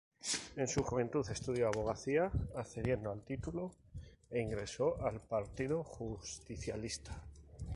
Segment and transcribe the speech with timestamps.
[0.55, 3.71] En su juventud estudió abogacía, accediendo al título
[4.31, 7.21] e ingresó al Partido Justicialista.